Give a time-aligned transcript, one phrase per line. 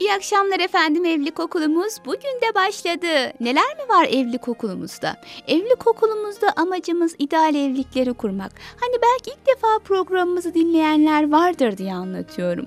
[0.00, 3.32] İyi akşamlar efendim evlilik okulumuz bugün de başladı.
[3.40, 5.16] Neler mi var evlilik okulumuzda?
[5.48, 8.52] Evlilik okulumuzda amacımız ideal evlilikleri kurmak.
[8.80, 12.66] Hani belki ilk defa programımızı dinleyenler vardır diye anlatıyorum.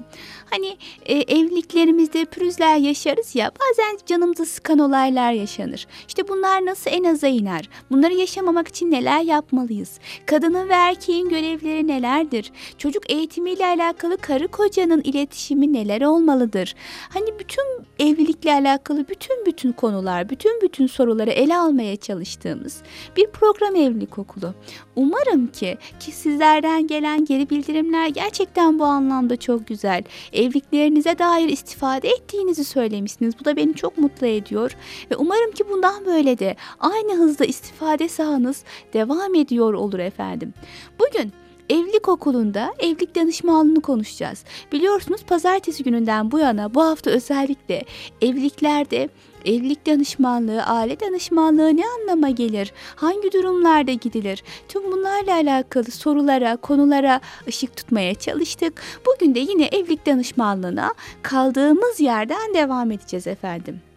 [0.49, 5.87] Hani e, evliliklerimizde pürüzler yaşarız ya bazen canımızı sıkan olaylar yaşanır.
[6.07, 7.69] İşte bunlar nasıl en aza iner?
[7.91, 9.99] Bunları yaşamamak için neler yapmalıyız?
[10.25, 12.51] Kadının ve erkeğin görevleri nelerdir?
[12.77, 16.75] Çocuk eğitimiyle alakalı karı kocanın iletişimi neler olmalıdır?
[17.09, 17.63] Hani bütün
[17.99, 22.81] evlilikle alakalı bütün bütün konular, bütün bütün soruları ele almaya çalıştığımız
[23.17, 24.53] bir program evlilik okulu.
[24.95, 30.03] Umarım ki ki sizlerden gelen geri bildirimler gerçekten bu anlamda çok güzel.
[30.33, 33.39] Evliliklerinize dair istifade ettiğinizi söylemişsiniz.
[33.39, 34.75] Bu da beni çok mutlu ediyor
[35.11, 40.53] ve umarım ki bundan böyle de aynı hızda istifade sahanız devam ediyor olur efendim.
[40.99, 41.33] Bugün
[41.69, 44.43] Evlilik okulunda evlilik danışmanlığını konuşacağız.
[44.71, 47.83] Biliyorsunuz pazartesi gününden bu yana bu hafta özellikle
[48.21, 49.09] evliliklerde
[49.45, 52.73] evlilik danışmanlığı, aile danışmanlığı ne anlama gelir?
[52.95, 54.43] Hangi durumlarda gidilir?
[54.67, 58.81] Tüm bunlarla alakalı sorulara, konulara ışık tutmaya çalıştık.
[59.05, 63.88] Bugün de yine evlilik danışmanlığına kaldığımız yerden devam edeceğiz efendim.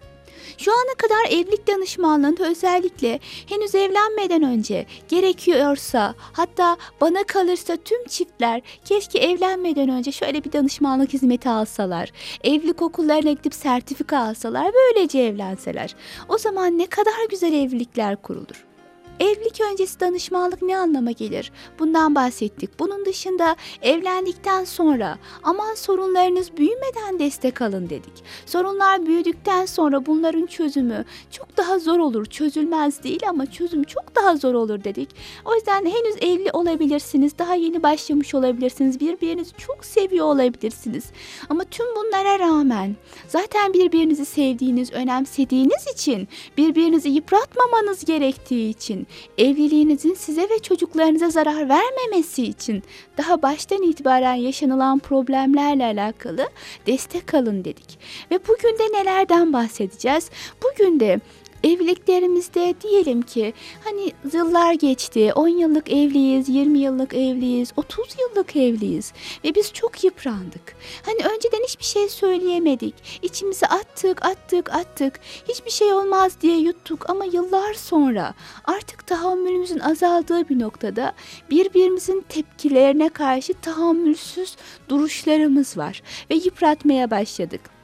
[0.59, 8.63] Şu ana kadar evlilik danışmanlığında özellikle henüz evlenmeden önce gerekiyorsa hatta bana kalırsa tüm çiftler
[8.85, 12.13] keşke evlenmeden önce şöyle bir danışmanlık hizmeti alsalar.
[12.45, 15.95] Evlilik okullarına gidip sertifika alsalar böylece evlenseler.
[16.29, 18.72] O zaman ne kadar güzel evlilikler kurulur.
[19.21, 21.53] Evlilik öncesi danışmanlık ne anlama gelir?
[21.79, 22.79] Bundan bahsettik.
[22.79, 28.25] Bunun dışında evlendikten sonra aman sorunlarınız büyümeden destek alın dedik.
[28.47, 32.27] Sorunlar büyüdükten sonra bunların çözümü çok daha zor olur.
[32.27, 35.09] Çözülmez değil ama çözüm çok daha zor olur dedik.
[35.45, 37.39] O yüzden henüz evli olabilirsiniz.
[37.39, 39.01] Daha yeni başlamış olabilirsiniz.
[39.01, 41.05] Birbirinizi çok seviyor olabilirsiniz.
[41.49, 42.97] Ama tüm bunlara rağmen
[43.29, 49.02] zaten birbirinizi sevdiğiniz, önemsediğiniz için birbirinizi yıpratmamanız gerektiği için
[49.39, 52.83] evliliğinizin size ve çocuklarınıza zarar vermemesi için
[53.19, 56.49] daha baştan itibaren yaşanılan problemlerle alakalı
[56.87, 57.99] destek alın dedik.
[58.31, 60.31] Ve bugün de nelerden bahsedeceğiz?
[60.63, 61.21] Bugün de
[61.65, 69.13] evliliklerimizde diyelim ki hani yıllar geçti 10 yıllık evliyiz 20 yıllık evliyiz 30 yıllık evliyiz
[69.45, 70.77] ve biz çok yıprandık.
[71.07, 72.95] Hani önceden hiçbir şey söyleyemedik.
[73.23, 75.21] İçimize attık attık attık.
[75.49, 78.35] Hiçbir şey olmaz diye yuttuk ama yıllar sonra
[78.65, 81.13] artık tahammülümüzün azaldığı bir noktada
[81.51, 84.57] birbirimizin tepkilerine karşı tahammülsüz
[84.89, 87.82] duruşlarımız var ve yıpratmaya başladık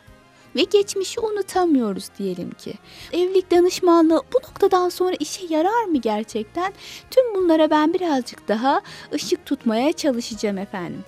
[0.57, 2.75] ve geçmişi unutamıyoruz diyelim ki.
[3.13, 6.73] Evlilik danışmanlığı bu noktadan sonra işe yarar mı gerçekten?
[7.11, 8.83] Tüm bunlara ben birazcık daha
[9.13, 11.05] ışık tutmaya çalışacağım efendim.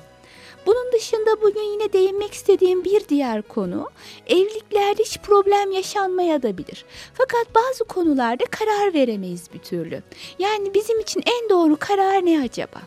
[0.66, 3.90] Bunun dışında bugün yine değinmek istediğim bir diğer konu
[4.26, 6.84] evliliklerde hiç problem yaşanmaya da bilir.
[7.14, 10.02] Fakat bazı konularda karar veremeyiz bir türlü.
[10.38, 12.80] Yani bizim için en doğru karar ne acaba?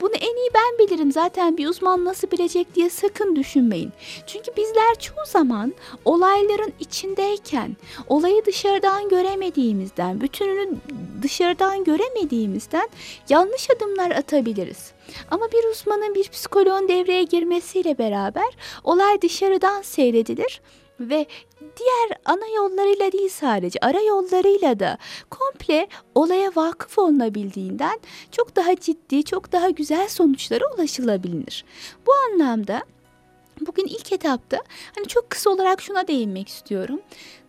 [0.00, 3.92] Bunu en iyi ben bilirim zaten bir uzman nasıl bilecek diye sakın düşünmeyin.
[4.26, 5.74] Çünkü bizler çoğu zaman
[6.04, 7.76] olayların içindeyken
[8.08, 10.74] olayı dışarıdan göremediğimizden, bütününü
[11.22, 12.88] dışarıdan göremediğimizden
[13.28, 14.92] yanlış adımlar atabiliriz.
[15.30, 20.60] Ama bir uzmanın bir psikoloğun devreye girmesiyle beraber olay dışarıdan seyredilir
[21.00, 21.26] ve
[21.78, 24.98] diğer ana yollarıyla değil sadece ara yollarıyla da
[25.30, 28.00] komple olaya vakıf olunabildiğinden
[28.32, 31.64] çok daha ciddi, çok daha güzel sonuçlara ulaşılabilir.
[32.06, 32.82] Bu anlamda
[33.60, 34.62] bugün ilk etapta
[34.94, 37.00] hani çok kısa olarak şuna değinmek istiyorum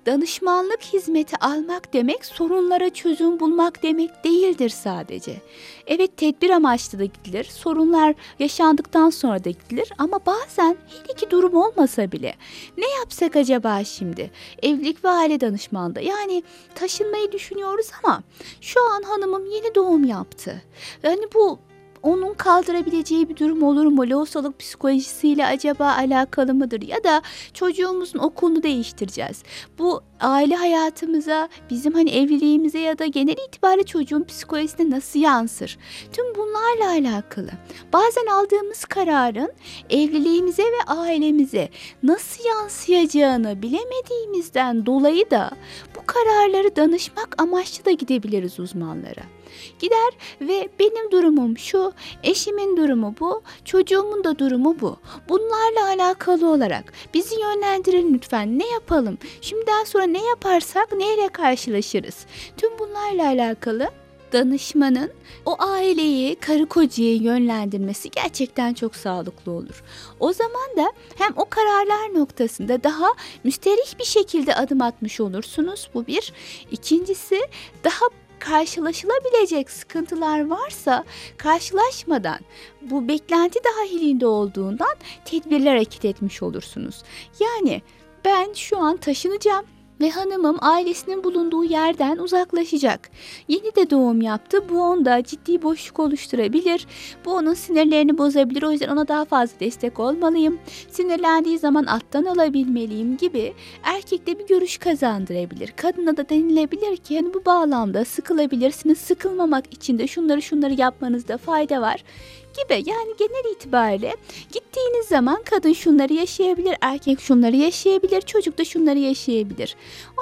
[0.06, 5.42] danışmanlık hizmeti almak demek sorunlara çözüm bulmak demek değildir sadece.
[5.88, 11.56] Evet tedbir amaçlı da gidilir, sorunlar yaşandıktan sonra da gidilir ama bazen her iki durum
[11.56, 12.36] olmasa bile
[12.78, 14.32] ne yapsak acaba şimdi?
[14.64, 16.44] Evlilik ve aile danışmanlığı yani
[16.76, 18.24] taşınmayı düşünüyoruz ama
[18.62, 20.62] şu an hanımım yeni doğum yaptı.
[21.04, 21.60] Yani bu
[22.04, 24.10] onun kaldırabileceği bir durum olur mu?
[24.10, 26.82] Lohusalık psikolojisiyle acaba alakalı mıdır?
[26.82, 27.22] Ya da
[27.54, 29.44] çocuğumuzun okulunu değiştireceğiz.
[29.80, 35.78] Bu aile hayatımıza, bizim hani evliliğimize ya da genel itibariyle çocuğun psikolojisine nasıl yansır?
[36.14, 37.50] Tüm bunlarla alakalı.
[37.94, 39.52] Bazen aldığımız kararın
[39.90, 41.70] evliliğimize ve ailemize
[42.04, 45.52] nasıl yansıyacağını bilemediğimizden dolayı da
[45.96, 49.41] bu kararları danışmak amaçlı da gidebiliriz uzmanlara.
[49.80, 51.94] Gider ve benim durumum şu,
[52.24, 54.98] eşimin durumu bu, çocuğumun da durumu bu.
[55.30, 58.60] Bunlarla alakalı olarak bizi yönlendirin lütfen.
[58.60, 59.18] Ne yapalım?
[59.42, 62.26] Şimdiden sonra ne yaparsak neyle karşılaşırız?
[62.58, 63.90] Tüm bunlarla alakalı
[64.34, 65.12] danışmanın
[65.46, 69.84] o aileyi, karı kocayı yönlendirmesi gerçekten çok sağlıklı olur.
[70.20, 73.08] O zaman da hem o kararlar noktasında daha
[73.44, 75.90] müsterih bir şekilde adım atmış olursunuz.
[75.94, 76.34] Bu bir.
[76.72, 77.42] İkincisi
[77.84, 78.06] daha
[78.42, 81.04] karşılaşılabilecek sıkıntılar varsa
[81.38, 82.40] karşılaşmadan
[82.82, 84.96] bu beklenti dahilinde olduğundan
[85.26, 87.04] tedbirler hareket etmiş olursunuz.
[87.40, 87.82] Yani
[88.26, 89.66] ben şu an taşınacağım
[90.02, 93.10] ve hanımım ailesinin bulunduğu yerden uzaklaşacak.
[93.48, 94.70] Yeni de doğum yaptı.
[94.70, 96.88] Bu onda ciddi boşluk oluşturabilir.
[97.26, 98.64] Bu onun sinirlerini bozabilir.
[98.64, 100.60] O yüzden ona daha fazla destek olmalıyım.
[100.92, 103.54] Sinirlendiği zaman alttan alabilmeliyim gibi
[103.84, 105.72] erkekte bir görüş kazandırabilir.
[105.72, 108.98] Kadına da denilebilir ki hani bu bağlamda sıkılabilirsiniz.
[108.98, 112.04] Sıkılmamak için de şunları şunları yapmanızda fayda var
[112.54, 114.16] gibi yani genel itibariyle
[114.54, 119.76] gittiğiniz zaman kadın şunları yaşayabilir, erkek şunları yaşayabilir, çocuk da şunları yaşayabilir.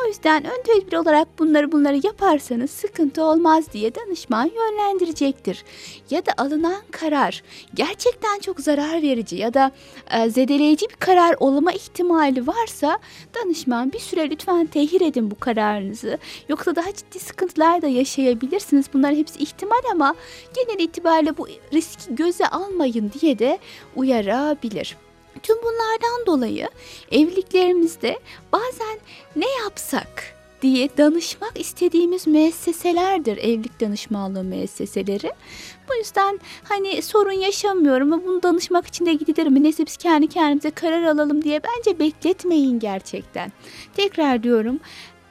[0.03, 5.63] O yüzden ön tedbir olarak bunları bunları yaparsanız sıkıntı olmaz diye danışman yönlendirecektir.
[6.09, 7.43] Ya da alınan karar
[7.73, 9.71] gerçekten çok zarar verici ya da
[10.11, 12.99] e, zedeleyici bir karar olma ihtimali varsa
[13.35, 16.17] danışman bir süre lütfen tehir edin bu kararınızı.
[16.49, 18.85] Yoksa daha ciddi sıkıntılar da yaşayabilirsiniz.
[18.93, 20.15] Bunlar hepsi ihtimal ama
[20.55, 23.59] genel itibariyle bu riski göze almayın diye de
[23.95, 24.97] uyarabilir.
[25.43, 26.69] Tüm bunlardan dolayı
[27.11, 28.19] evliliklerimizde
[28.53, 28.99] bazen
[29.35, 35.31] ne yapsak diye danışmak istediğimiz müesseselerdir evlilik danışmanlığı müesseseleri.
[35.89, 39.63] Bu yüzden hani sorun yaşamıyorum ama bunu danışmak için de gidilir mi?
[39.63, 43.51] Neyse biz kendi kendimize karar alalım diye bence bekletmeyin gerçekten.
[43.95, 44.79] Tekrar diyorum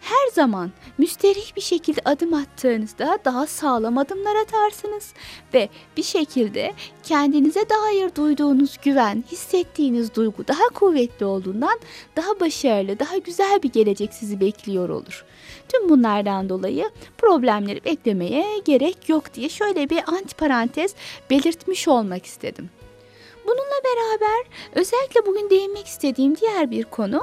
[0.09, 5.13] her zaman müsterih bir şekilde adım attığınızda daha sağlam adımlar atarsınız
[5.55, 11.81] ve bir şekilde kendinize dair duyduğunuz güven, hissettiğiniz duygu daha kuvvetli olduğundan
[12.17, 15.25] daha başarılı, daha güzel bir gelecek sizi bekliyor olur.
[15.69, 20.95] Tüm bunlardan dolayı problemleri beklemeye gerek yok diye şöyle bir antiparantez
[21.31, 22.71] belirtmiş olmak istedim.
[23.47, 27.21] Bununla beraber özellikle bugün değinmek istediğim diğer bir konu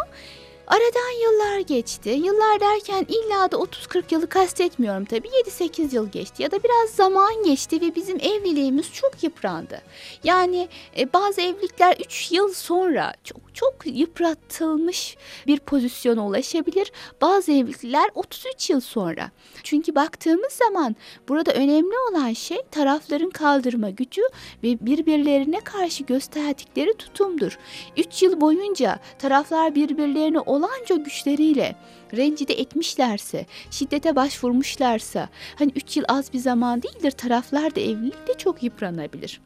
[0.67, 2.09] Aradan yıllar geçti.
[2.09, 5.27] Yıllar derken illa da 30-40 yılı kastetmiyorum tabii.
[5.27, 9.81] 7-8 yıl geçti ya da biraz zaman geçti ve bizim evliliğimiz çok yıprandı.
[10.23, 10.67] Yani
[10.97, 15.17] e, bazı evlilikler 3 yıl sonra çok çok yıpratılmış
[15.47, 16.91] bir pozisyona ulaşabilir.
[17.21, 19.31] Bazı evlilikler 33 yıl sonra.
[19.63, 20.95] Çünkü baktığımız zaman
[21.29, 24.21] burada önemli olan şey tarafların kaldırma gücü
[24.63, 27.57] ve birbirlerine karşı gösterdikleri tutumdur.
[27.97, 31.75] 3 yıl boyunca taraflar birbirlerini olanca güçleriyle
[32.13, 38.63] rencide etmişlerse, şiddete başvurmuşlarsa, hani 3 yıl az bir zaman değildir taraflar da evlilikte çok
[38.63, 39.41] yıpranabilir.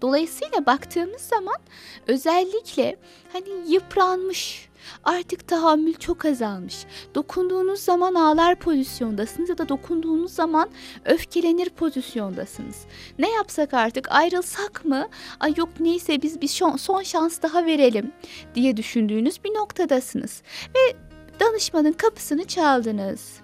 [0.00, 1.56] Dolayısıyla baktığımız zaman
[2.06, 2.96] özellikle
[3.32, 4.68] hani yıpranmış,
[5.04, 6.86] artık tahammül çok azalmış.
[7.14, 10.68] Dokunduğunuz zaman ağlar pozisyondasınız ya da dokunduğunuz zaman
[11.04, 12.76] öfkelenir pozisyondasınız.
[13.18, 15.08] Ne yapsak artık ayrılsak mı?
[15.40, 16.48] Ay yok neyse biz bir
[16.78, 18.12] son şans daha verelim
[18.54, 20.42] diye düşündüğünüz bir noktadasınız.
[20.74, 20.96] Ve
[21.40, 23.40] danışmanın kapısını çaldınız.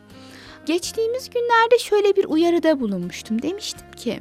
[0.66, 3.42] Geçtiğimiz günlerde şöyle bir uyarıda bulunmuştum.
[3.42, 4.20] Demiştim ki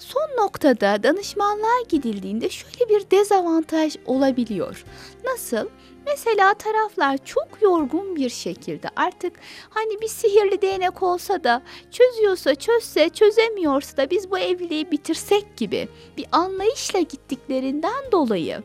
[0.00, 4.84] son noktada danışmanlığa gidildiğinde şöyle bir dezavantaj olabiliyor.
[5.24, 5.68] Nasıl?
[6.06, 9.32] Mesela taraflar çok yorgun bir şekilde artık
[9.70, 15.88] hani bir sihirli değnek olsa da çözüyorsa çözse çözemiyorsa da biz bu evliliği bitirsek gibi
[16.16, 18.62] bir anlayışla gittiklerinden dolayı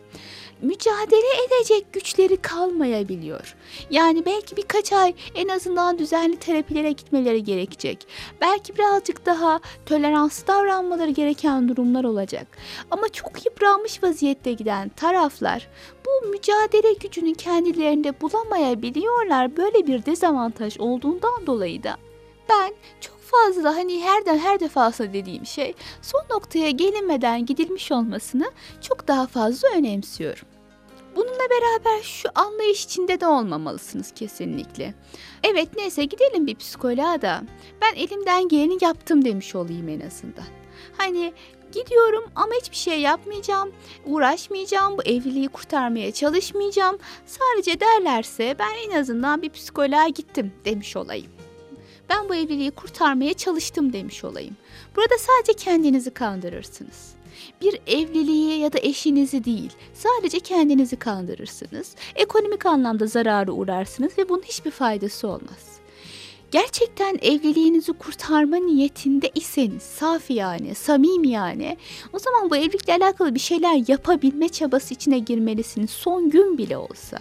[0.62, 3.56] mücadele edecek güçleri kalmayabiliyor.
[3.90, 8.08] Yani belki birkaç ay en azından düzenli terapilere gitmeleri gerekecek.
[8.42, 12.48] Belki birazcık daha toleranslı davranmaları gereken durumlar olacak.
[12.92, 15.68] Ama çok yıpranmış vaziyette giden taraflar
[16.06, 19.58] bu mücadele gücünü kendilerinde bulamayabiliyorlar.
[19.58, 21.98] Böyle bir dezavantaj olduğundan dolayı da
[22.50, 28.52] ben çok fazla hani her de her defasında dediğim şey son noktaya gelinmeden gidilmiş olmasını
[28.82, 30.48] çok daha fazla önemsiyorum.
[31.16, 34.94] Bununla beraber şu anlayış içinde de olmamalısınız kesinlikle.
[35.44, 37.44] Evet neyse gidelim bir psikoloğa da
[37.82, 40.46] ben elimden geleni yaptım demiş olayım en azından.
[40.98, 41.34] Hani
[41.72, 43.72] gidiyorum ama hiçbir şey yapmayacağım,
[44.06, 46.98] uğraşmayacağım, bu evliliği kurtarmaya çalışmayacağım.
[47.26, 51.32] Sadece derlerse ben en azından bir psikoloğa gittim demiş olayım.
[52.10, 54.56] Ben bu evliliği kurtarmaya çalıştım demiş olayım.
[54.96, 57.16] Burada sadece kendinizi kandırırsınız.
[57.62, 61.96] Bir evliliği ya da eşinizi değil, sadece kendinizi kandırırsınız.
[62.16, 65.75] Ekonomik anlamda zararı uğrarsınız ve bunun hiçbir faydası olmaz.
[66.56, 71.78] Gerçekten evliliğinizi kurtarma niyetinde iseniz, safi yani, samimi yani,
[72.14, 75.90] o zaman bu evlilikle alakalı bir şeyler yapabilme çabası içine girmelisiniz.
[75.90, 77.18] Son gün bile olsa.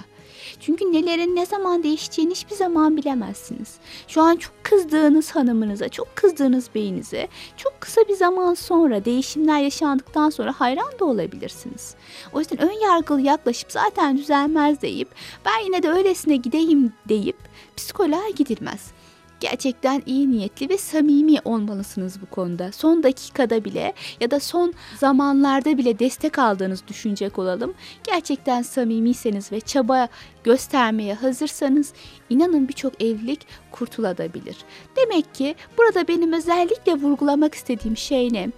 [0.61, 3.75] Çünkü nelerin ne zaman değişeceğini hiçbir zaman bilemezsiniz.
[4.09, 10.31] Şu an çok kızdığınız hanımınıza, çok kızdığınız beyinize çok kısa bir zaman sonra değişimler yaşandıktan
[10.31, 11.95] sonra hayran da olabilirsiniz.
[12.33, 15.09] O yüzden ön yargılı yaklaşıp zaten düzelmez deyip
[15.45, 17.37] ben yine de öylesine gideyim deyip
[17.77, 18.93] psikoloğa gidilmez.
[19.41, 22.73] Gerçekten iyi niyetli ve samimi olmalısınız bu konuda.
[22.73, 27.75] Son dakikada bile ya da son zamanlarda bile destek aldığınız düşünecek olalım.
[28.05, 30.09] Gerçekten samimiyseniz ve çaba
[30.45, 31.93] göstermeye hazırsanız
[32.31, 34.57] inanın birçok evlilik kurtulabilir.
[34.97, 38.49] Demek ki burada benim özellikle vurgulamak istediğim şey ne?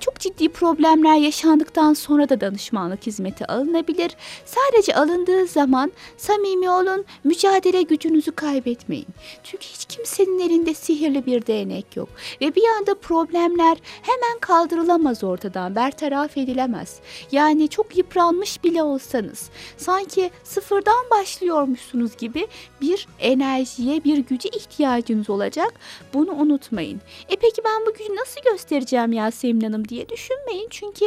[0.00, 4.16] Çok ciddi problemler yaşandıktan sonra da danışmanlık hizmeti alınabilir.
[4.44, 9.06] Sadece alındığı zaman samimi olun, mücadele gücünüzü kaybetmeyin.
[9.44, 9.84] Çünkü hiç
[10.24, 12.08] kimsenin elinde sihirli bir değnek yok
[12.40, 17.00] ve bir anda problemler hemen kaldırılamaz ortadan, bertaraf edilemez.
[17.32, 22.46] Yani çok yıpranmış bile olsanız, sanki sıfırdan başlıyormuşsunuz gibi
[22.80, 25.72] bir enerjiye, bir güce ihtiyacınız olacak.
[26.14, 27.00] Bunu unutmayın.
[27.28, 30.68] E peki ben bu gücü nasıl göstereceğim Yasemin Hanım diye düşünmeyin.
[30.70, 31.04] Çünkü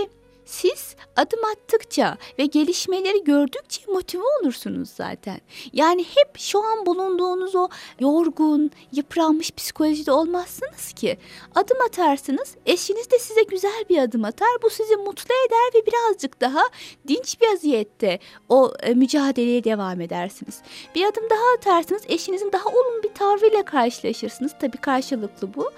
[0.48, 5.42] siz adım attıkça ve gelişmeleri gördükçe motive olursunuz zaten.
[5.74, 11.18] Yani hep şu an bulunduğunuz o yorgun, yıpranmış psikolojide olmazsınız ki.
[11.56, 14.50] Adım atarsınız, eşiniz de size güzel bir adım atar.
[14.64, 16.62] Bu sizi mutlu eder ve birazcık daha
[17.08, 20.62] dinç bir vaziyette o e, mücadeleye devam edersiniz.
[20.96, 24.52] Bir adım daha atarsınız, eşinizin daha olumlu bir tavrıyla karşılaşırsınız.
[24.60, 25.72] Tabii karşılıklı bu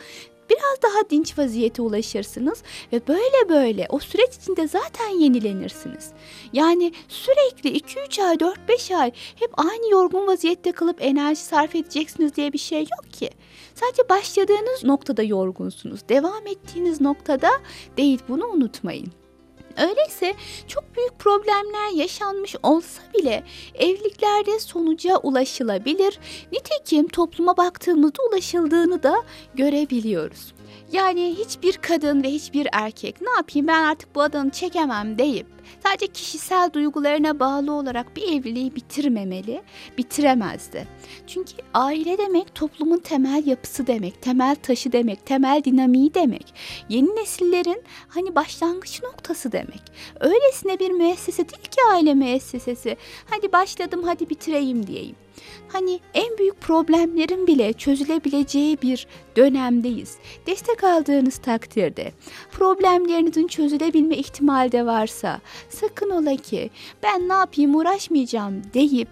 [0.49, 2.63] biraz daha dinç vaziyete ulaşırsınız
[2.93, 6.11] ve böyle böyle o süreç içinde zaten yenilenirsiniz.
[6.53, 12.53] Yani sürekli 2-3 ay, 4-5 ay hep aynı yorgun vaziyette kalıp enerji sarf edeceksiniz diye
[12.53, 13.29] bir şey yok ki.
[13.75, 16.09] Sadece başladığınız noktada yorgunsunuz.
[16.09, 17.49] Devam ettiğiniz noktada
[17.97, 19.11] değil bunu unutmayın.
[19.79, 20.33] Öyleyse
[20.67, 23.43] çok büyük problemler yaşanmış olsa bile
[23.75, 26.19] evliliklerde sonuca ulaşılabilir.
[26.51, 29.23] Nitekim topluma baktığımızda ulaşıldığını da
[29.55, 30.53] görebiliyoruz.
[30.91, 35.47] Yani hiçbir kadın ve hiçbir erkek ne yapayım ben artık bu adamı çekemem deyip
[35.83, 39.61] sadece kişisel duygularına bağlı olarak bir evliliği bitirmemeli,
[39.97, 40.87] bitiremezdi.
[41.27, 46.53] Çünkü aile demek toplumun temel yapısı demek, temel taşı demek, temel dinamiği demek.
[46.89, 49.81] Yeni nesillerin hani başlangıç noktası demek.
[50.19, 52.97] Öylesine bir müessese değil ki aile müessesesi.
[53.29, 55.15] Hadi başladım hadi bitireyim diyeyim.
[55.67, 60.17] Hani en büyük problemlerin bile çözülebileceği bir dönemdeyiz.
[60.47, 62.11] Destek aldığınız takdirde
[62.51, 66.69] problemlerinizin çözülebilme ihtimali de varsa sakın ola ki
[67.03, 69.09] ben ne yapayım uğraşmayacağım deyip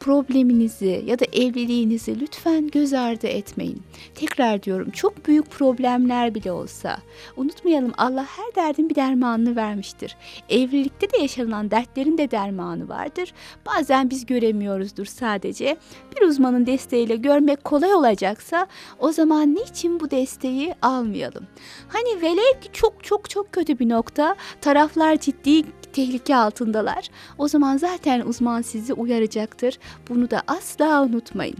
[0.00, 3.82] probleminizi ya da evliliğinizi lütfen göz ardı etmeyin.
[4.14, 6.98] Tekrar diyorum çok büyük problemler bile olsa
[7.36, 10.16] unutmayalım Allah her derdin bir dermanını vermiştir.
[10.48, 13.32] Evlilikte de yaşanılan dertlerin de dermanı vardır.
[13.66, 15.76] Bazen biz göremiyoruzdur sadece.
[16.16, 18.66] Bir uzmanın desteğiyle görmek kolay olacaksa
[18.98, 21.46] o zaman niçin bu desteği almayalım?
[21.88, 27.08] Hani velev ki çok çok çok kötü bir nokta taraflar ciddi tehlike altındalar.
[27.38, 29.78] O zaman zaten uzman sizi uyaracaktır.
[30.08, 31.56] Bunu da asla unutmayın.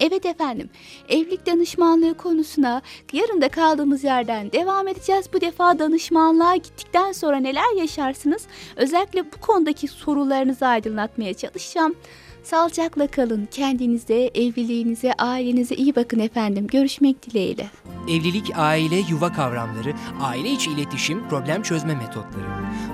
[0.00, 0.70] Evet efendim,
[1.08, 5.26] evlilik danışmanlığı konusuna yarın da kaldığımız yerden devam edeceğiz.
[5.32, 8.46] Bu defa danışmanlığa gittikten sonra neler yaşarsınız?
[8.76, 11.94] Özellikle bu konudaki sorularınızı aydınlatmaya çalışacağım.
[12.42, 13.48] Sağlıcakla kalın.
[13.50, 16.66] Kendinize, evliliğinize, ailenize iyi bakın efendim.
[16.66, 17.70] Görüşmek dileğiyle.
[18.08, 22.46] Evlilik, aile, yuva kavramları, aile içi iletişim, problem çözme metotları.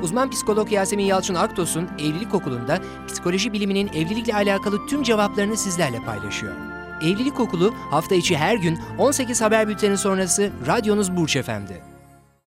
[0.03, 6.55] Uzman psikolog Yasemin Yalçın Aktos'un Evlilik Okulu'nda psikoloji biliminin evlilikle alakalı tüm cevaplarını sizlerle paylaşıyor.
[7.03, 11.96] Evlilik Okulu hafta içi her gün 18 haber bülteni sonrası radyonuz Burç Efendi.